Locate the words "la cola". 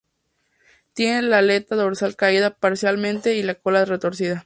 3.43-3.85